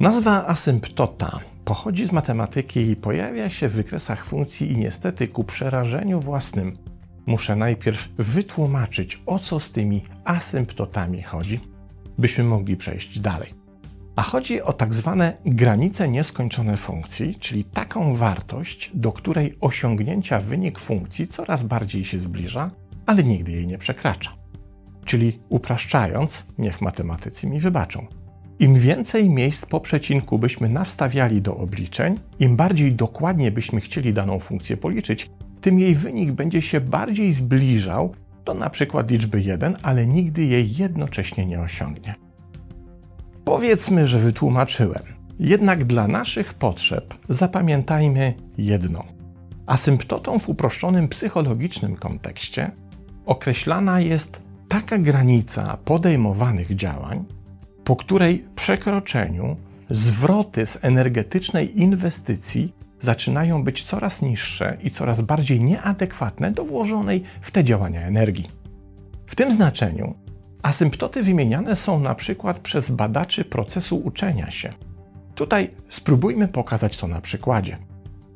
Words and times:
Nazwa 0.00 0.46
asymptota 0.46 1.40
pochodzi 1.64 2.06
z 2.06 2.12
matematyki 2.12 2.80
i 2.80 2.96
pojawia 2.96 3.50
się 3.50 3.68
w 3.68 3.72
wykresach 3.72 4.24
funkcji 4.24 4.72
i 4.72 4.76
niestety 4.76 5.28
ku 5.28 5.44
przerażeniu 5.44 6.20
własnym 6.20 6.76
muszę 7.26 7.56
najpierw 7.56 8.08
wytłumaczyć, 8.16 9.22
o 9.26 9.38
co 9.38 9.60
z 9.60 9.72
tymi 9.72 10.02
asymptotami 10.24 11.22
chodzi, 11.22 11.60
byśmy 12.18 12.44
mogli 12.44 12.76
przejść 12.76 13.20
dalej. 13.20 13.61
A 14.16 14.22
chodzi 14.22 14.62
o 14.62 14.72
tak 14.72 14.94
zwane 14.94 15.36
granice 15.46 16.08
nieskończone 16.08 16.76
funkcji, 16.76 17.34
czyli 17.34 17.64
taką 17.64 18.14
wartość, 18.14 18.90
do 18.94 19.12
której 19.12 19.56
osiągnięcia 19.60 20.40
wynik 20.40 20.78
funkcji 20.78 21.28
coraz 21.28 21.62
bardziej 21.62 22.04
się 22.04 22.18
zbliża, 22.18 22.70
ale 23.06 23.24
nigdy 23.24 23.52
jej 23.52 23.66
nie 23.66 23.78
przekracza. 23.78 24.32
Czyli 25.04 25.40
upraszczając, 25.48 26.46
niech 26.58 26.80
matematycy 26.80 27.46
mi 27.46 27.60
wybaczą. 27.60 28.06
Im 28.58 28.74
więcej 28.74 29.30
miejsc 29.30 29.66
po 29.66 29.80
przecinku 29.80 30.38
byśmy 30.38 30.68
nawstawiali 30.68 31.42
do 31.42 31.56
obliczeń, 31.56 32.14
im 32.38 32.56
bardziej 32.56 32.92
dokładnie 32.92 33.50
byśmy 33.50 33.80
chcieli 33.80 34.14
daną 34.14 34.38
funkcję 34.38 34.76
policzyć, 34.76 35.30
tym 35.60 35.78
jej 35.78 35.94
wynik 35.94 36.32
będzie 36.32 36.62
się 36.62 36.80
bardziej 36.80 37.32
zbliżał 37.32 38.14
do 38.44 38.54
na 38.54 38.70
przykład 38.70 39.10
liczby 39.10 39.40
1, 39.40 39.76
ale 39.82 40.06
nigdy 40.06 40.44
jej 40.44 40.76
jednocześnie 40.76 41.46
nie 41.46 41.60
osiągnie. 41.60 42.14
Powiedzmy, 43.44 44.06
że 44.06 44.18
wytłumaczyłem. 44.18 45.02
Jednak 45.40 45.84
dla 45.84 46.08
naszych 46.08 46.54
potrzeb 46.54 47.14
zapamiętajmy 47.28 48.34
jedno. 48.58 49.04
Asymptotą 49.66 50.38
w 50.38 50.48
uproszczonym 50.48 51.08
psychologicznym 51.08 51.96
kontekście 51.96 52.70
określana 53.26 54.00
jest 54.00 54.40
taka 54.68 54.98
granica 54.98 55.76
podejmowanych 55.84 56.76
działań, 56.76 57.24
po 57.84 57.96
której 57.96 58.44
przekroczeniu 58.56 59.56
zwroty 59.90 60.66
z 60.66 60.78
energetycznej 60.82 61.80
inwestycji 61.80 62.72
zaczynają 63.00 63.64
być 63.64 63.82
coraz 63.82 64.22
niższe 64.22 64.76
i 64.82 64.90
coraz 64.90 65.20
bardziej 65.20 65.60
nieadekwatne 65.60 66.50
do 66.50 66.64
włożonej 66.64 67.22
w 67.40 67.50
te 67.50 67.64
działania 67.64 68.00
energii. 68.00 68.46
W 69.26 69.34
tym 69.34 69.52
znaczeniu 69.52 70.14
asymptoty 70.62 71.22
wymieniane 71.22 71.76
są 71.76 72.00
na 72.00 72.14
przykład 72.14 72.58
przez 72.58 72.90
badaczy 72.90 73.44
procesu 73.44 73.96
uczenia 73.96 74.50
się. 74.50 74.72
Tutaj 75.34 75.70
spróbujmy 75.88 76.48
pokazać 76.48 76.96
to 76.96 77.06
na 77.06 77.20
przykładzie. 77.20 77.78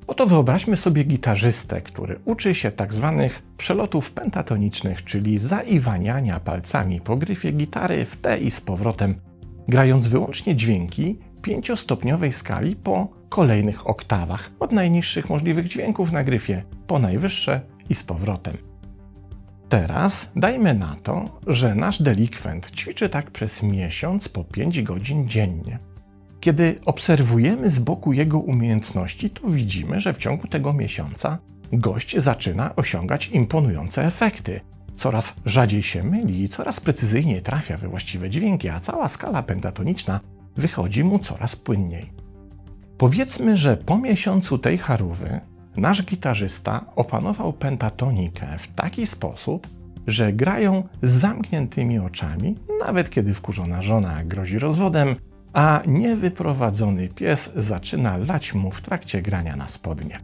Oto 0.06 0.26
wyobraźmy 0.26 0.76
sobie 0.76 1.04
gitarzystę, 1.04 1.80
który 1.80 2.20
uczy 2.24 2.54
się 2.54 2.70
tak 2.70 2.94
zwanych 2.94 3.42
przelotów 3.56 4.12
pentatonicznych, 4.12 5.04
czyli 5.04 5.38
zaiwaniania 5.38 6.40
palcami 6.40 7.00
po 7.00 7.16
gryfie 7.16 7.52
gitary 7.52 8.04
w 8.04 8.16
te 8.16 8.38
i 8.38 8.50
z 8.50 8.60
powrotem, 8.60 9.14
grając 9.68 10.08
wyłącznie 10.08 10.56
dźwięki 10.56 11.18
pięciostopniowej 11.42 12.32
skali 12.32 12.76
po 12.76 13.08
kolejnych 13.28 13.86
oktawach, 13.86 14.50
od 14.60 14.72
najniższych 14.72 15.30
możliwych 15.30 15.68
dźwięków 15.68 16.12
na 16.12 16.24
gryfie 16.24 16.62
po 16.86 16.98
najwyższe 16.98 17.60
i 17.90 17.94
z 17.94 18.02
powrotem. 18.02 18.54
Teraz 19.68 20.32
dajmy 20.36 20.74
na 20.74 20.96
to, 21.02 21.24
że 21.46 21.74
nasz 21.74 22.02
delikwent 22.02 22.70
ćwiczy 22.70 23.08
tak 23.08 23.30
przez 23.30 23.62
miesiąc 23.62 24.28
po 24.28 24.44
5 24.44 24.82
godzin 24.82 25.28
dziennie. 25.28 25.78
Kiedy 26.40 26.76
obserwujemy 26.84 27.70
z 27.70 27.78
boku 27.78 28.12
jego 28.12 28.38
umiejętności, 28.38 29.30
to 29.30 29.48
widzimy, 29.48 30.00
że 30.00 30.12
w 30.12 30.18
ciągu 30.18 30.48
tego 30.48 30.72
miesiąca 30.72 31.38
gość 31.72 32.18
zaczyna 32.18 32.76
osiągać 32.76 33.28
imponujące 33.28 34.04
efekty. 34.04 34.60
Coraz 34.94 35.34
rzadziej 35.44 35.82
się 35.82 36.02
myli 36.02 36.48
coraz 36.48 36.80
precyzyjniej 36.80 37.42
trafia 37.42 37.76
we 37.76 37.88
właściwe 37.88 38.30
dźwięki, 38.30 38.68
a 38.68 38.80
cała 38.80 39.08
skala 39.08 39.42
pentatoniczna 39.42 40.20
wychodzi 40.56 41.04
mu 41.04 41.18
coraz 41.18 41.56
płynniej. 41.56 42.12
Powiedzmy, 42.98 43.56
że 43.56 43.76
po 43.76 43.98
miesiącu 43.98 44.58
tej 44.58 44.78
charówy 44.78 45.40
nasz 45.76 46.02
gitarzysta 46.02 46.84
opanował 46.96 47.52
pentatonikę 47.52 48.46
w 48.58 48.68
taki 48.68 49.06
sposób, 49.06 49.66
że 50.06 50.32
grają 50.32 50.88
z 51.02 51.10
zamkniętymi 51.12 51.98
oczami, 51.98 52.56
nawet 52.80 53.10
kiedy 53.10 53.34
wkurzona 53.34 53.82
żona 53.82 54.24
grozi 54.24 54.58
rozwodem, 54.58 55.16
a 55.52 55.82
niewyprowadzony 55.86 57.08
pies 57.08 57.52
zaczyna 57.56 58.16
lać 58.16 58.54
mu 58.54 58.70
w 58.70 58.80
trakcie 58.80 59.22
grania 59.22 59.56
na 59.56 59.68
spodnie. 59.68 60.18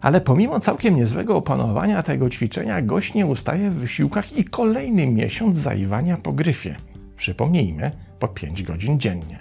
Ale 0.00 0.20
pomimo 0.20 0.60
całkiem 0.60 0.96
niezłego 0.96 1.36
opanowania 1.36 2.02
tego 2.02 2.30
ćwiczenia, 2.30 2.82
gość 2.82 3.14
nie 3.14 3.26
ustaje 3.26 3.70
w 3.70 3.74
wysiłkach 3.74 4.38
i 4.38 4.44
kolejny 4.44 5.06
miesiąc 5.06 5.56
zaiwania 5.56 6.16
po 6.16 6.32
gryfie. 6.32 6.76
Przypomnijmy, 7.16 7.90
po 8.18 8.28
5 8.28 8.62
godzin 8.62 9.00
dziennie. 9.00 9.38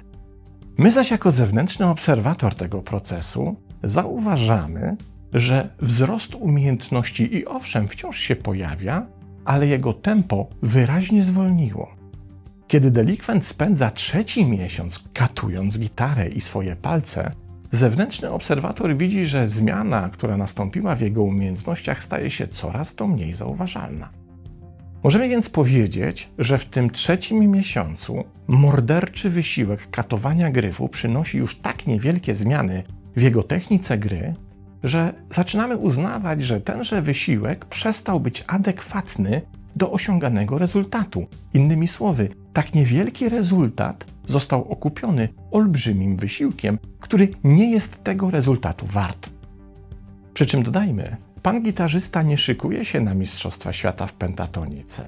My 0.77 0.91
zaś 0.91 1.11
jako 1.11 1.31
zewnętrzny 1.31 1.87
obserwator 1.87 2.55
tego 2.55 2.81
procesu 2.81 3.55
zauważamy, 3.83 4.95
że 5.33 5.69
wzrost 5.81 6.35
umiejętności 6.35 7.35
i 7.35 7.45
owszem 7.45 7.87
wciąż 7.87 8.19
się 8.19 8.35
pojawia, 8.35 9.05
ale 9.45 9.67
jego 9.67 9.93
tempo 9.93 10.47
wyraźnie 10.61 11.23
zwolniło. 11.23 11.95
Kiedy 12.67 12.91
delikwent 12.91 13.45
spędza 13.45 13.91
trzeci 13.91 14.45
miesiąc 14.45 15.03
katując 15.13 15.79
gitarę 15.79 16.27
i 16.27 16.41
swoje 16.41 16.75
palce, 16.75 17.31
zewnętrzny 17.71 18.31
obserwator 18.31 18.97
widzi, 18.97 19.25
że 19.25 19.47
zmiana, 19.47 20.09
która 20.09 20.37
nastąpiła 20.37 20.95
w 20.95 21.01
jego 21.01 21.23
umiejętnościach, 21.23 22.03
staje 22.03 22.29
się 22.29 22.47
coraz 22.47 22.95
to 22.95 23.07
mniej 23.07 23.33
zauważalna. 23.33 24.09
Możemy 25.03 25.29
więc 25.29 25.49
powiedzieć, 25.49 26.29
że 26.37 26.57
w 26.57 26.65
tym 26.65 26.89
trzecim 26.89 27.51
miesiącu 27.51 28.23
morderczy 28.47 29.29
wysiłek 29.29 29.89
katowania 29.89 30.51
gryfu 30.51 30.89
przynosi 30.89 31.37
już 31.37 31.55
tak 31.55 31.87
niewielkie 31.87 32.35
zmiany 32.35 32.83
w 33.17 33.21
jego 33.21 33.43
technice 33.43 33.97
gry, 33.97 34.33
że 34.83 35.13
zaczynamy 35.31 35.77
uznawać, 35.77 36.43
że 36.43 36.61
tenże 36.61 37.01
wysiłek 37.01 37.65
przestał 37.65 38.19
być 38.19 38.43
adekwatny 38.47 39.41
do 39.75 39.91
osiąganego 39.91 40.57
rezultatu. 40.57 41.27
Innymi 41.53 41.87
słowy, 41.87 42.29
tak 42.53 42.73
niewielki 42.73 43.29
rezultat 43.29 44.05
został 44.27 44.71
okupiony 44.71 45.29
olbrzymim 45.51 46.17
wysiłkiem, 46.17 46.79
który 46.99 47.29
nie 47.43 47.71
jest 47.71 48.03
tego 48.03 48.31
rezultatu 48.31 48.85
wart. 48.85 49.29
Przy 50.33 50.45
czym 50.45 50.63
dodajmy, 50.63 51.17
pan 51.41 51.63
gitarzysta 51.63 52.21
nie 52.21 52.37
szykuje 52.37 52.85
się 52.85 53.01
na 53.01 53.13
Mistrzostwa 53.15 53.73
Świata 53.73 54.07
w 54.07 54.13
pentatonice, 54.13 55.05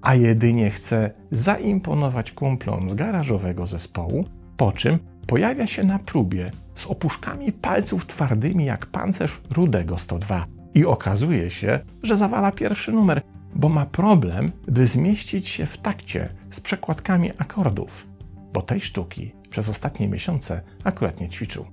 a 0.00 0.14
jedynie 0.14 0.70
chce 0.70 1.10
zaimponować 1.30 2.32
kumplom 2.32 2.90
z 2.90 2.94
garażowego 2.94 3.66
zespołu, 3.66 4.24
po 4.56 4.72
czym 4.72 5.11
pojawia 5.26 5.66
się 5.66 5.84
na 5.84 5.98
próbie 5.98 6.50
z 6.74 6.86
opuszkami 6.86 7.52
palców 7.52 8.06
twardymi 8.06 8.64
jak 8.64 8.86
pancerz 8.86 9.40
rudego 9.50 9.98
102 9.98 10.46
i 10.74 10.84
okazuje 10.84 11.50
się, 11.50 11.80
że 12.02 12.16
zawala 12.16 12.52
pierwszy 12.52 12.92
numer, 12.92 13.22
bo 13.54 13.68
ma 13.68 13.86
problem, 13.86 14.52
by 14.68 14.86
zmieścić 14.86 15.48
się 15.48 15.66
w 15.66 15.78
takcie 15.78 16.28
z 16.50 16.60
przekładkami 16.60 17.30
akordów, 17.38 18.06
bo 18.52 18.62
tej 18.62 18.80
sztuki 18.80 19.32
przez 19.50 19.68
ostatnie 19.68 20.08
miesiące 20.08 20.60
akurat 20.84 21.20
nie 21.20 21.28
ćwiczył. 21.28 21.66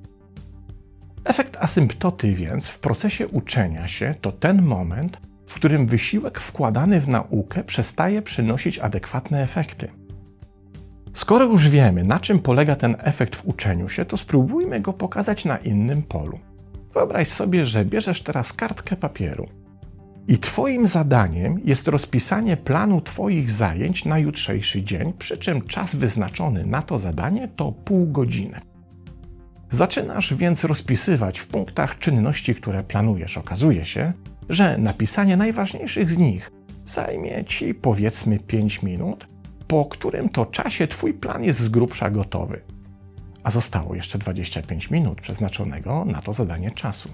Efekt 1.24 1.58
asymptoty 1.58 2.36
więc 2.36 2.68
w 2.68 2.80
procesie 2.80 3.28
uczenia 3.28 3.88
się 3.88 4.16
to 4.22 4.32
ten 4.32 4.62
moment, 4.62 5.20
w 5.48 5.54
którym 5.54 5.88
wysiłek 5.88 6.40
wkładany 6.40 7.02
w 7.02 7.08
naukę 7.08 7.64
przestaje 7.64 8.22
przynosić 8.22 8.80
adekwatne 8.80 9.44
efekty. 9.44 9.99
Skoro 11.14 11.46
już 11.46 11.70
wiemy, 11.70 12.04
na 12.04 12.20
czym 12.20 12.40
polega 12.40 12.76
ten 12.76 12.96
efekt 13.00 13.36
w 13.36 13.46
uczeniu 13.46 13.90
się, 13.90 14.06
to 14.06 14.18
spróbujmy 14.18 14.82
go 14.82 14.94
pokazać 14.94 15.46
na 15.46 15.58
innym 15.58 16.04
polu. 16.04 16.40
Wyobraź 16.94 17.28
sobie, 17.28 17.66
że 17.66 17.86
bierzesz 17.86 18.22
teraz 18.22 18.54
kartkę 18.54 18.96
papieru 18.96 19.48
i 20.30 20.38
Twoim 20.38 20.88
zadaniem 20.88 21.60
jest 21.66 21.88
rozpisanie 21.88 22.58
planu 22.58 23.02
Twoich 23.02 23.52
zajęć 23.52 24.06
na 24.06 24.20
jutrzejszy 24.20 24.84
dzień, 24.84 25.14
przy 25.14 25.38
czym 25.38 25.62
czas 25.62 25.96
wyznaczony 25.96 26.66
na 26.66 26.82
to 26.82 26.98
zadanie 26.98 27.48
to 27.48 27.72
pół 27.72 28.08
godziny. 28.08 28.60
Zaczynasz 29.72 30.34
więc 30.34 30.64
rozpisywać 30.64 31.40
w 31.40 31.48
punktach 31.48 32.00
czynności, 32.00 32.56
które 32.56 32.84
planujesz. 32.84 33.38
Okazuje 33.38 33.86
się, 33.86 34.14
że 34.50 34.78
napisanie 34.78 35.38
najważniejszych 35.38 36.10
z 36.10 36.18
nich 36.18 36.52
zajmie 36.86 37.46
ci 37.46 37.74
powiedzmy 37.74 38.40
5 38.40 38.84
minut, 38.84 39.28
po 39.70 39.86
którym 39.86 40.30
to 40.30 40.46
czasie 40.46 40.88
Twój 40.88 41.14
plan 41.14 41.44
jest 41.44 41.60
z 41.60 41.70
grubsza 41.70 42.10
gotowy. 42.10 42.62
A 43.44 43.52
zostało 43.52 43.96
jeszcze 43.96 44.20
25 44.20 44.92
minut 44.92 45.22
przeznaczonego 45.22 46.06
na 46.06 46.22
to 46.22 46.34
zadanie 46.34 46.72
czasu. 46.72 47.10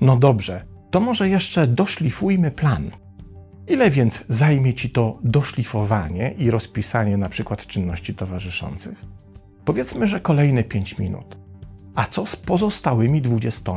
No 0.00 0.16
dobrze, 0.16 0.64
to 0.90 1.00
może 1.00 1.28
jeszcze 1.28 1.66
doszlifujmy 1.66 2.50
plan. 2.50 2.90
Ile 3.68 3.90
więc 3.90 4.24
zajmie 4.28 4.74
Ci 4.74 4.90
to 4.90 5.18
doszlifowanie 5.24 6.34
i 6.38 6.50
rozpisanie 6.50 7.16
na 7.16 7.28
przykład 7.28 7.66
czynności 7.66 8.14
towarzyszących? 8.14 9.04
Powiedzmy, 9.64 10.06
że 10.06 10.20
kolejne 10.20 10.64
5 10.64 10.98
minut. 10.98 11.38
A 11.94 12.06
co 12.06 12.26
z 12.26 12.36
pozostałymi 12.36 13.20
20? 13.20 13.72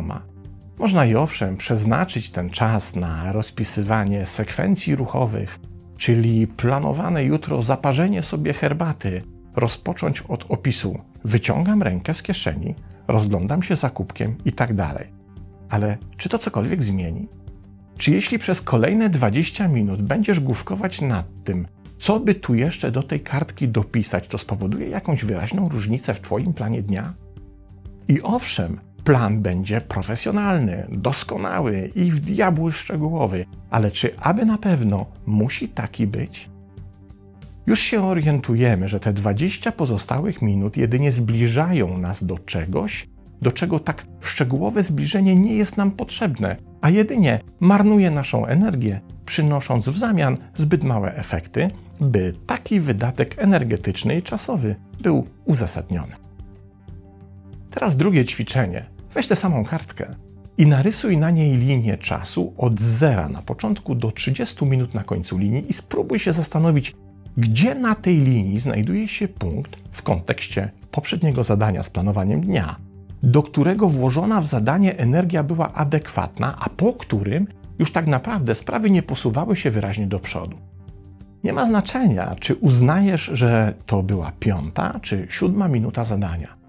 Można 0.80 1.06
i 1.06 1.16
owszem 1.16 1.58
przeznaczyć 1.58 2.30
ten 2.30 2.50
czas 2.50 2.96
na 2.96 3.32
rozpisywanie 3.32 4.26
sekwencji 4.26 4.96
ruchowych, 4.96 5.60
czyli 5.98 6.48
planowane 6.48 7.24
jutro 7.24 7.62
zaparzenie 7.62 8.24
sobie 8.24 8.54
herbaty, 8.54 9.22
rozpocząć 9.56 10.22
od 10.22 10.46
opisu 10.50 11.00
wyciągam 11.24 11.84
rękę 11.84 12.14
z 12.14 12.24
kieszeni, 12.24 12.76
rozglądam 13.08 13.64
się 13.64 13.76
za 13.76 13.90
kubkiem 13.90 14.36
i 14.46 14.52
tak 14.52 14.74
dalej. 14.74 15.08
Ale 15.70 15.98
czy 16.18 16.30
to 16.30 16.38
cokolwiek 16.38 16.84
zmieni? 16.84 17.28
Czy 17.98 18.12
jeśli 18.12 18.40
przez 18.40 18.62
kolejne 18.62 19.10
20 19.10 19.68
minut 19.68 20.02
będziesz 20.02 20.40
główkować 20.40 21.02
nad 21.02 21.26
tym, 21.44 21.68
co 22.00 22.20
by 22.20 22.36
tu 22.36 22.56
jeszcze 22.56 22.92
do 22.92 23.04
tej 23.04 23.20
kartki 23.20 23.68
dopisać, 23.68 24.28
to 24.28 24.38
spowoduje 24.38 24.88
jakąś 24.88 25.26
wyraźną 25.26 25.70
różnicę 25.70 26.14
w 26.14 26.22
Twoim 26.22 26.54
planie 26.54 26.84
dnia? 26.84 27.14
I 28.08 28.22
owszem, 28.22 28.80
plan 29.06 29.42
będzie 29.42 29.82
profesjonalny, 29.82 30.88
doskonały 30.90 31.92
i 31.96 32.12
w 32.12 32.20
diabły 32.20 32.72
szczegółowy, 32.72 33.46
ale 33.70 33.92
czy 33.92 34.18
aby 34.20 34.46
na 34.46 34.58
pewno 34.58 35.06
musi 35.26 35.70
taki 35.70 36.08
być? 36.08 36.50
Już 37.68 37.80
się 37.80 38.04
orientujemy, 38.04 38.88
że 38.88 39.00
te 39.00 39.14
20 39.14 39.72
pozostałych 39.72 40.42
minut 40.42 40.78
jedynie 40.78 41.12
zbliżają 41.12 41.98
nas 41.98 42.24
do 42.24 42.38
czegoś, 42.38 43.10
do 43.42 43.52
czego 43.52 43.80
tak 43.80 44.06
szczegółowe 44.22 44.84
zbliżenie 44.84 45.36
nie 45.36 45.56
jest 45.56 45.78
nam 45.78 45.92
potrzebne, 45.92 46.56
a 46.82 46.90
jedynie 46.90 47.40
marnuje 47.60 48.12
naszą 48.12 48.46
energię, 48.46 49.02
przynosząc 49.26 49.90
w 49.90 49.98
zamian 49.98 50.38
zbyt 50.56 50.84
małe 50.84 51.16
efekty, 51.16 51.68
by 52.00 52.34
taki 52.48 52.80
wydatek 52.80 53.36
energetyczny 53.38 54.18
i 54.18 54.22
czasowy 54.22 54.76
był 55.02 55.28
uzasadniony. 55.46 56.14
Teraz 57.72 57.98
drugie 57.98 58.26
ćwiczenie. 58.26 58.95
Weź 59.16 59.28
tę 59.28 59.36
samą 59.36 59.66
kartkę 59.66 60.16
i 60.58 60.68
narysuj 60.68 61.18
na 61.18 61.32
niej 61.32 61.58
linię 61.58 61.98
czasu 61.98 62.54
od 62.58 62.80
zera 62.80 63.30
na 63.30 63.42
początku 63.42 63.96
do 63.96 64.12
30 64.12 64.66
minut 64.66 64.94
na 64.94 65.04
końcu 65.04 65.38
linii 65.38 65.70
i 65.70 65.74
spróbuj 65.74 66.20
się 66.20 66.34
zastanowić, 66.34 66.96
gdzie 67.38 67.76
na 67.76 67.96
tej 67.96 68.18
linii 68.18 68.60
znajduje 68.60 69.08
się 69.08 69.28
punkt 69.28 69.76
w 69.92 70.02
kontekście 70.02 70.72
poprzedniego 70.92 71.44
zadania 71.44 71.84
z 71.84 71.90
planowaniem 71.90 72.42
dnia, 72.42 72.76
do 73.24 73.44
którego 73.44 73.90
włożona 73.90 74.42
w 74.42 74.48
zadanie 74.48 74.98
energia 74.98 75.44
była 75.44 75.74
adekwatna, 75.74 76.56
a 76.60 76.70
po 76.70 76.94
którym 76.94 77.48
już 77.80 77.92
tak 77.92 78.08
naprawdę 78.08 78.56
sprawy 78.56 78.90
nie 78.90 79.04
posuwały 79.04 79.56
się 79.56 79.72
wyraźnie 79.72 80.08
do 80.08 80.20
przodu. 80.20 80.58
Nie 81.44 81.54
ma 81.54 81.66
znaczenia, 81.66 82.36
czy 82.40 82.56
uznajesz, 82.56 83.30
że 83.34 83.74
to 83.86 84.04
była 84.04 84.32
piąta 84.40 85.00
czy 85.02 85.28
siódma 85.30 85.68
minuta 85.68 86.04
zadania. 86.04 86.65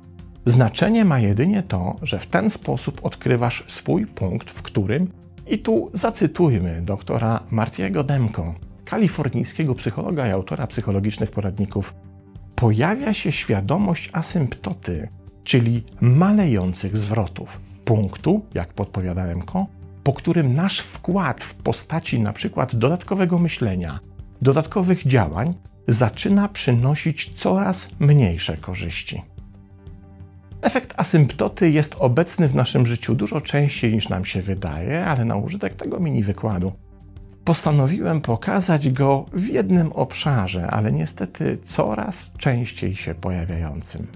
Znaczenie 0.46 1.04
ma 1.04 1.18
jedynie 1.18 1.62
to, 1.62 1.96
że 2.02 2.18
w 2.18 2.26
ten 2.26 2.50
sposób 2.50 3.04
odkrywasz 3.04 3.64
swój 3.66 4.06
punkt, 4.06 4.50
w 4.50 4.62
którym, 4.62 5.12
i 5.46 5.58
tu 5.58 5.90
zacytujmy 5.92 6.82
doktora 6.82 7.40
Martiego 7.50 8.04
Demko, 8.04 8.54
kalifornijskiego 8.84 9.74
psychologa 9.74 10.28
i 10.28 10.30
autora 10.30 10.66
psychologicznych 10.66 11.30
poradników, 11.30 11.94
pojawia 12.56 13.14
się 13.14 13.32
świadomość 13.32 14.10
asymptoty, 14.12 15.08
czyli 15.44 15.84
malejących 16.00 16.98
zwrotów, 16.98 17.60
punktu, 17.84 18.44
jak 18.54 18.72
podpowiadałem 18.72 19.42
ko, 19.42 19.66
po 20.02 20.12
którym 20.12 20.54
nasz 20.54 20.80
wkład 20.80 21.44
w 21.44 21.54
postaci 21.54 22.20
przykład 22.32 22.76
dodatkowego 22.76 23.38
myślenia, 23.38 24.00
dodatkowych 24.42 25.06
działań 25.06 25.54
zaczyna 25.88 26.48
przynosić 26.48 27.34
coraz 27.34 27.88
mniejsze 28.00 28.56
korzyści. 28.56 29.22
Efekt 30.66 30.94
asymptoty 30.96 31.70
jest 31.70 31.96
obecny 31.98 32.48
w 32.48 32.54
naszym 32.54 32.86
życiu 32.86 33.14
dużo 33.14 33.40
częściej 33.40 33.94
niż 33.94 34.08
nam 34.08 34.24
się 34.24 34.42
wydaje, 34.42 35.04
ale 35.04 35.24
na 35.24 35.36
użytek 35.36 35.74
tego 35.74 36.00
mini 36.00 36.22
wykładu 36.22 36.72
postanowiłem 37.44 38.20
pokazać 38.20 38.90
go 38.90 39.26
w 39.32 39.48
jednym 39.48 39.92
obszarze, 39.92 40.66
ale 40.70 40.92
niestety 40.92 41.58
coraz 41.64 42.32
częściej 42.38 42.94
się 42.94 43.14
pojawiającym. 43.14 44.06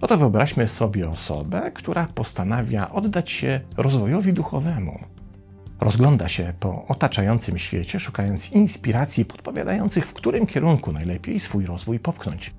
Oto 0.00 0.16
wyobraźmy 0.16 0.68
sobie 0.68 1.10
osobę, 1.10 1.70
która 1.74 2.08
postanawia 2.14 2.90
oddać 2.90 3.30
się 3.30 3.60
rozwojowi 3.76 4.32
duchowemu. 4.32 4.98
Rozgląda 5.80 6.28
się 6.28 6.52
po 6.60 6.86
otaczającym 6.86 7.58
świecie, 7.58 8.00
szukając 8.00 8.52
inspiracji 8.52 9.24
podpowiadających, 9.24 10.06
w 10.06 10.12
którym 10.12 10.46
kierunku 10.46 10.92
najlepiej 10.92 11.40
swój 11.40 11.66
rozwój 11.66 11.98
popchnąć. 11.98 12.54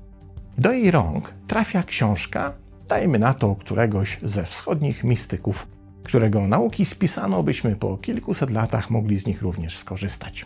Do 0.57 0.71
jej 0.71 0.91
rąk 0.91 1.33
trafia 1.47 1.83
książka, 1.83 2.53
dajmy 2.87 3.19
na 3.19 3.33
to 3.33 3.55
któregoś 3.55 4.17
ze 4.23 4.43
wschodnich 4.43 5.03
mistyków, 5.03 5.67
którego 6.03 6.47
nauki 6.47 6.85
spisano, 6.85 7.43
byśmy 7.43 7.75
po 7.75 7.97
kilkuset 7.97 8.51
latach 8.51 8.89
mogli 8.89 9.19
z 9.19 9.27
nich 9.27 9.41
również 9.41 9.77
skorzystać. 9.77 10.45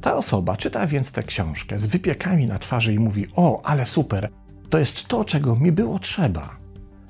Ta 0.00 0.16
osoba 0.16 0.56
czyta 0.56 0.86
więc 0.86 1.12
tę 1.12 1.22
książkę 1.22 1.78
z 1.78 1.86
wypiekami 1.86 2.46
na 2.46 2.58
twarzy 2.58 2.94
i 2.94 2.98
mówi: 2.98 3.26
O, 3.36 3.62
ale 3.64 3.86
super, 3.86 4.30
to 4.70 4.78
jest 4.78 5.08
to, 5.08 5.24
czego 5.24 5.56
mi 5.56 5.72
było 5.72 5.98
trzeba. 5.98 6.56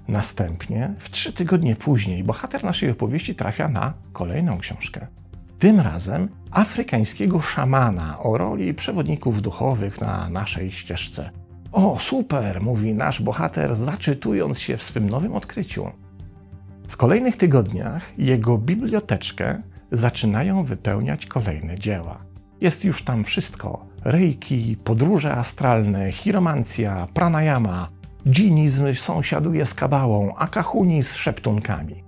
Następnie, 0.09 0.95
w 0.99 1.11
trzy 1.11 1.33
tygodnie 1.33 1.77
później, 1.77 2.25
bohater 2.25 2.65
naszej 2.65 2.91
opowieści 2.91 3.35
trafia 3.35 3.69
na 3.69 3.95
kolejną 4.13 4.59
książkę. 4.59 5.07
Tym 5.59 5.81
razem 5.81 6.29
afrykańskiego 6.51 7.41
szamana 7.41 8.19
o 8.19 8.39
roli 8.39 8.75
przewodników 8.75 9.43
duchowych 9.43 10.01
na 10.01 10.29
naszej 10.31 10.71
ścieżce. 10.71 11.31
O, 11.73 11.99
super, 11.99 12.63
mówi 12.63 12.95
nasz 12.95 13.23
bohater, 13.23 13.77
zaczytując 13.77 14.61
się 14.61 14.77
w 14.77 14.83
swym 14.83 15.09
nowym 15.09 15.35
odkryciu. 15.35 15.91
W 16.89 16.97
kolejnych 16.97 17.37
tygodniach 17.37 18.19
jego 18.19 18.59
biblioteczkę 18.59 19.63
zaczynają 19.93 20.65
wypełniać 20.65 21.27
kolejne 21.27 21.79
dzieła. 21.79 22.19
Jest 22.61 22.85
już 22.85 23.03
tam 23.05 23.25
wszystko: 23.25 23.87
reiki, 24.05 24.77
podróże 24.85 25.37
astralne, 25.37 26.13
chiromancja, 26.13 27.09
pranayama, 27.15 27.89
dżinizm 28.29 28.95
sąsiaduje 28.95 29.67
z 29.67 29.75
kabałą, 29.75 30.35
a 30.37 30.49
kahuni 30.49 31.03
z 31.03 31.15
szeptunkami. 31.15 32.05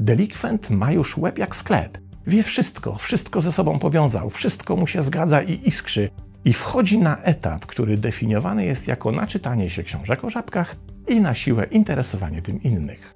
Delikwent 0.00 0.70
ma 0.70 0.92
już 0.92 1.18
łeb 1.18 1.38
jak 1.38 1.56
sklep. 1.56 1.98
Wie 2.26 2.42
wszystko, 2.42 2.96
wszystko 2.96 3.40
ze 3.40 3.52
sobą 3.52 3.78
powiązał, 3.78 4.30
wszystko 4.30 4.76
mu 4.76 4.86
się 4.86 5.02
zgadza 5.02 5.42
i 5.42 5.68
iskrzy, 5.68 6.10
i 6.44 6.52
wchodzi 6.52 6.98
na 6.98 7.22
etap, 7.22 7.66
który 7.66 7.98
definiowany 7.98 8.64
jest 8.64 8.88
jako 8.88 9.12
naczytanie 9.12 9.70
się 9.70 9.82
książek 9.82 10.24
o 10.24 10.30
żabkach 10.30 10.76
i 11.08 11.20
na 11.20 11.34
siłę 11.34 11.66
interesowanie 11.70 12.42
tym 12.42 12.62
innych. 12.62 13.12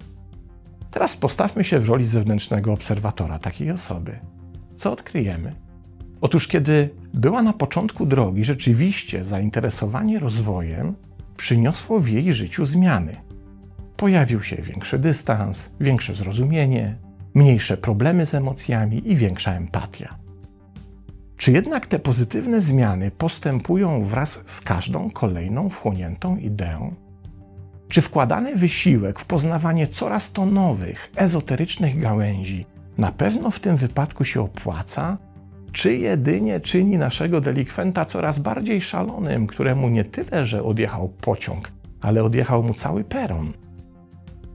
Teraz 0.91 1.17
postawmy 1.17 1.63
się 1.63 1.79
w 1.79 1.89
roli 1.89 2.05
zewnętrznego 2.05 2.73
obserwatora 2.73 3.39
takiej 3.39 3.71
osoby. 3.71 4.19
Co 4.75 4.91
odkryjemy? 4.91 5.55
Otóż, 6.21 6.47
kiedy 6.47 6.89
była 7.13 7.41
na 7.41 7.53
początku 7.53 8.05
drogi, 8.05 8.45
rzeczywiście 8.45 9.25
zainteresowanie 9.25 10.19
rozwojem 10.19 10.95
przyniosło 11.37 11.99
w 11.99 12.07
jej 12.07 12.33
życiu 12.33 12.65
zmiany. 12.65 13.15
Pojawił 13.97 14.43
się 14.43 14.55
większy 14.55 14.99
dystans, 14.99 15.69
większe 15.79 16.15
zrozumienie, 16.15 16.97
mniejsze 17.33 17.77
problemy 17.77 18.25
z 18.25 18.33
emocjami 18.33 19.11
i 19.11 19.15
większa 19.15 19.53
empatia. 19.53 20.18
Czy 21.39 21.51
jednak 21.51 21.87
te 21.87 21.99
pozytywne 21.99 22.61
zmiany 22.61 23.11
postępują 23.11 24.03
wraz 24.03 24.43
z 24.45 24.61
każdą 24.61 25.11
kolejną 25.11 25.69
wchłoniętą 25.69 26.37
ideą? 26.37 26.95
Czy 27.89 28.01
wkładany 28.01 28.55
wysiłek 28.55 29.19
w 29.19 29.25
poznawanie 29.25 29.87
coraz 29.87 30.31
to 30.31 30.45
nowych, 30.45 31.11
ezoterycznych 31.15 31.99
gałęzi 31.99 32.65
na 32.97 33.11
pewno 33.11 33.51
w 33.51 33.59
tym 33.59 33.75
wypadku 33.75 34.25
się 34.25 34.41
opłaca? 34.41 35.17
Czy 35.71 35.95
jedynie 35.95 36.59
czyni 36.59 36.97
naszego 36.97 37.41
delikwenta 37.41 38.05
coraz 38.05 38.39
bardziej 38.39 38.81
szalonym, 38.81 39.47
któremu 39.47 39.89
nie 39.89 40.03
tyle, 40.03 40.45
że 40.45 40.63
odjechał 40.63 41.09
pociąg, 41.09 41.71
ale 42.01 42.23
odjechał 42.23 42.63
mu 42.63 42.73
cały 42.73 43.03
peron? 43.03 43.53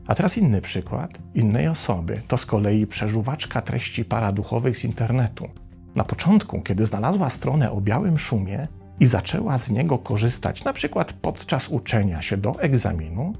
A 0.06 0.14
teraz 0.14 0.38
inny 0.38 0.60
przykład 0.60 1.18
innej 1.34 1.68
osoby, 1.68 2.20
to 2.28 2.36
z 2.36 2.46
kolei 2.46 2.86
przeżuwaczka 2.86 3.60
treści 3.60 4.04
paraduchowych 4.04 4.76
z 4.76 4.84
internetu. 4.84 5.48
Na 5.94 6.04
początku, 6.04 6.62
kiedy 6.62 6.86
znalazła 6.86 7.30
stronę 7.30 7.70
o 7.70 7.80
białym 7.80 8.18
szumie, 8.18 8.68
i 9.00 9.06
zaczęła 9.06 9.58
z 9.58 9.70
niego 9.70 9.98
korzystać, 9.98 10.64
na 10.64 10.72
przykład 10.72 11.12
podczas 11.12 11.68
uczenia 11.68 12.22
się 12.22 12.36
do 12.36 12.60
egzaminu, 12.60 13.32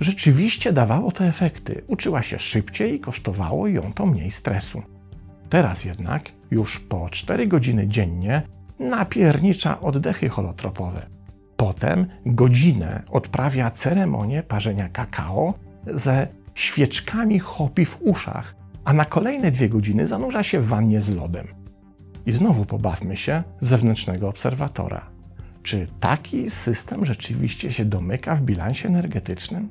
rzeczywiście 0.00 0.72
dawało 0.72 1.12
to 1.12 1.24
efekty. 1.24 1.84
Uczyła 1.86 2.22
się 2.22 2.38
szybciej 2.38 2.94
i 2.94 3.00
kosztowało 3.00 3.68
ją 3.68 3.92
to 3.92 4.06
mniej 4.06 4.30
stresu. 4.30 4.82
Teraz 5.48 5.84
jednak, 5.84 6.32
już 6.50 6.80
po 6.80 7.10
4 7.10 7.46
godziny 7.46 7.86
dziennie, 7.86 8.42
napiernicza 8.78 9.80
oddechy 9.80 10.28
holotropowe. 10.28 11.06
Potem 11.56 12.06
godzinę 12.26 13.02
odprawia 13.10 13.70
ceremonię 13.70 14.42
parzenia 14.42 14.88
kakao 14.88 15.54
ze 15.86 16.28
świeczkami 16.54 17.38
hopi 17.38 17.84
w 17.84 17.98
uszach, 18.02 18.54
a 18.84 18.92
na 18.92 19.04
kolejne 19.04 19.50
dwie 19.50 19.68
godziny 19.68 20.06
zanurza 20.06 20.42
się 20.42 20.60
w 20.60 20.66
wannie 20.66 21.00
z 21.00 21.10
lodem. 21.10 21.63
I 22.26 22.32
znowu 22.32 22.64
pobawmy 22.64 23.16
się 23.16 23.42
w 23.62 23.68
zewnętrznego 23.68 24.28
obserwatora. 24.28 25.06
Czy 25.62 25.86
taki 26.00 26.50
system 26.50 27.04
rzeczywiście 27.04 27.72
się 27.72 27.84
domyka 27.84 28.36
w 28.36 28.42
bilansie 28.42 28.88
energetycznym? 28.88 29.68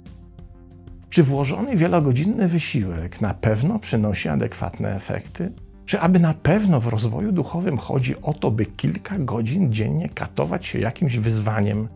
Czy 1.10 1.24
włożony 1.24 1.76
wielogodzinny 1.76 2.48
wysiłek 2.48 3.22
na 3.22 3.34
pewno 3.34 3.80
przynosi 3.80 4.30
adekwatne 4.30 4.96
efekty? 4.96 5.52
Czy 5.86 6.00
aby 6.00 6.20
na 6.20 6.34
pewno 6.34 6.80
w 6.80 6.88
rozwoju 6.88 7.32
duchowym 7.32 7.78
chodzi 7.78 8.22
o 8.22 8.34
to, 8.34 8.52
by 8.52 8.66
kilka 8.66 9.20
godzin 9.20 9.74
dziennie 9.74 10.10
katować 10.10 10.66
się 10.66 10.80
jakimś 10.80 11.18
wyzwaniem 11.18 11.88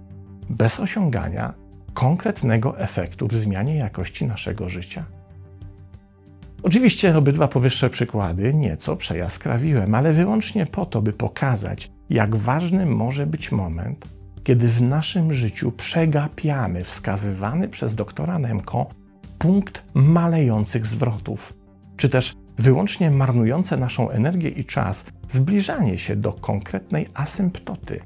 bez 0.49 0.79
osiągania 0.79 1.53
konkretnego 1.93 2.79
efektu 2.79 3.27
w 3.27 3.33
zmianie 3.33 3.75
jakości 3.75 4.25
naszego 4.25 4.69
życia? 4.69 5.05
Oczywiście 6.63 7.17
obydwa 7.17 7.47
powyższe 7.47 7.89
przykłady 7.89 8.53
nieco 8.53 8.95
przejaskrawiłem, 8.95 9.95
ale 9.95 10.13
wyłącznie 10.13 10.65
po 10.65 10.85
to, 10.85 11.01
by 11.01 11.13
pokazać, 11.13 11.91
jak 12.09 12.35
ważny 12.35 12.85
może 12.85 13.25
być 13.25 13.51
moment, 13.51 14.05
kiedy 14.43 14.67
w 14.67 14.81
naszym 14.81 15.33
życiu 15.33 15.71
przegapiamy 15.71 16.83
wskazywany 16.83 17.69
przez 17.69 17.95
doktora 17.95 18.39
Nemko 18.39 18.89
punkt 19.37 19.83
malejących 19.93 20.87
zwrotów, 20.87 21.53
czy 21.97 22.09
też 22.09 22.35
wyłącznie 22.57 23.11
marnujące 23.11 23.77
naszą 23.77 24.09
energię 24.09 24.49
i 24.49 24.65
czas 24.65 25.05
zbliżanie 25.29 25.97
się 25.97 26.15
do 26.15 26.33
konkretnej 26.33 27.07
asymptoty. 27.13 27.99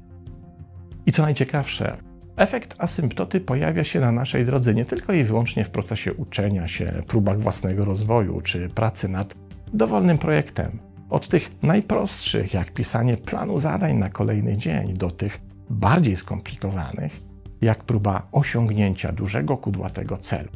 I 1.06 1.12
co 1.12 1.22
najciekawsze, 1.22 1.96
efekt 2.36 2.74
asymptoty 2.78 3.40
pojawia 3.40 3.84
się 3.84 4.00
na 4.00 4.12
naszej 4.12 4.44
drodze 4.44 4.74
nie 4.74 4.84
tylko 4.84 5.12
i 5.12 5.24
wyłącznie 5.24 5.64
w 5.64 5.70
procesie 5.70 6.14
uczenia 6.14 6.68
się, 6.68 7.02
próbach 7.06 7.40
własnego 7.40 7.84
rozwoju 7.84 8.40
czy 8.40 8.68
pracy 8.68 9.08
nad 9.08 9.34
dowolnym 9.72 10.18
projektem. 10.18 10.78
Od 11.10 11.28
tych 11.28 11.62
najprostszych, 11.62 12.54
jak 12.54 12.70
pisanie 12.70 13.16
planu 13.16 13.58
zadań 13.58 13.96
na 13.96 14.08
kolejny 14.08 14.56
dzień, 14.56 14.94
do 14.94 15.10
tych 15.10 15.40
bardziej 15.70 16.16
skomplikowanych, 16.16 17.20
jak 17.60 17.84
próba 17.84 18.28
osiągnięcia 18.32 19.12
dużego 19.12 19.56
kudłatego 19.56 20.16
celu. 20.16 20.48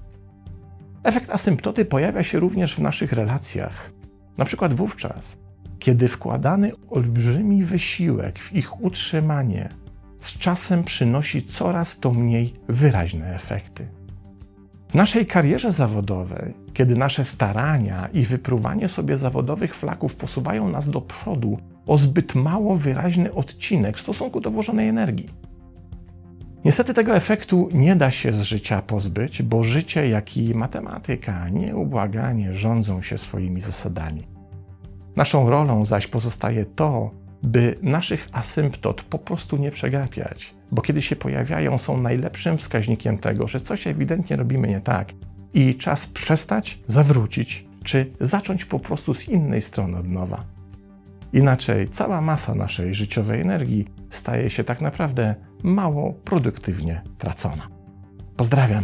Efekt 1.03 1.31
asymptoty 1.31 1.85
pojawia 1.85 2.23
się 2.23 2.41
również 2.41 2.75
w 2.75 2.79
naszych 2.79 3.13
relacjach, 3.13 3.93
na 4.39 4.45
przykład 4.45 4.75
wówczas, 4.75 5.39
kiedy 5.79 6.09
wkładany 6.09 6.73
olbrzymi 6.91 7.65
wysiłek 7.65 8.39
w 8.39 8.53
ich 8.53 8.85
utrzymanie 8.85 9.69
z 10.21 10.39
czasem 10.39 10.85
przynosi 10.85 11.43
coraz 11.43 11.99
to 11.99 12.13
mniej 12.13 12.55
wyraźne 12.69 13.35
efekty. 13.35 13.89
W 14.89 14.95
naszej 14.95 15.27
karierze 15.27 15.73
zawodowej, 15.73 16.55
kiedy 16.73 16.97
nasze 16.97 17.25
starania 17.25 18.09
i 18.13 18.23
wypruwanie 18.23 18.89
sobie 18.89 19.19
zawodowych 19.19 19.75
flaków 19.75 20.17
posuwają 20.17 20.69
nas 20.69 20.89
do 20.89 21.01
przodu 21.01 21.59
o 21.87 21.99
zbyt 21.99 22.35
mało 22.35 22.77
wyraźny 22.77 23.33
odcinek 23.33 23.97
w 23.97 24.01
stosunku 24.01 24.41
do 24.41 24.51
włożonej 24.51 24.89
energii, 24.89 25.27
Niestety 26.67 26.95
tego 26.95 27.17
efektu 27.17 27.69
nie 27.73 27.97
da 27.97 28.11
się 28.11 28.33
z 28.33 28.43
życia 28.43 28.83
pozbyć, 28.83 29.43
bo 29.43 29.63
życie, 29.63 30.09
jak 30.09 30.37
i 30.37 30.55
matematyka 30.55 31.49
nieubłaganie 31.49 32.55
rządzą 32.55 33.03
się 33.03 33.19
swoimi 33.19 33.61
zasadami. 33.61 34.27
Naszą 35.17 35.51
rolą 35.51 35.85
zaś 35.85 36.07
pozostaje 36.07 36.65
to, 36.65 37.11
by 37.47 37.79
naszych 37.83 38.29
asymptot 38.33 39.03
po 39.03 39.19
prostu 39.19 39.57
nie 39.57 39.71
przegapiać, 39.71 40.55
bo 40.73 40.83
kiedy 40.83 41.03
się 41.03 41.17
pojawiają, 41.17 41.79
są 41.79 41.97
najlepszym 42.01 42.59
wskaźnikiem 42.59 43.19
tego, 43.19 43.47
że 43.47 43.61
coś 43.61 43.87
ewidentnie 43.87 44.37
robimy 44.37 44.69
nie 44.69 44.81
tak 44.81 45.13
i 45.55 45.75
czas 45.75 46.07
przestać, 46.07 46.79
zawrócić, 46.87 47.67
czy 47.85 48.11
zacząć 48.21 48.65
po 48.65 48.79
prostu 48.81 49.15
z 49.15 49.29
innej 49.29 49.61
strony 49.61 49.99
od 49.99 50.09
nowa. 50.09 50.45
Inaczej 51.33 51.89
cała 51.89 52.21
masa 52.21 52.55
naszej 52.55 52.95
życiowej 52.95 53.41
energii 53.41 53.89
staje 54.11 54.51
się 54.51 54.65
tak 54.65 54.81
naprawdę 54.81 55.35
mało 55.63 56.13
produktywnie 56.13 57.03
tracona. 57.19 57.67
Pozdrawiam. 58.37 58.83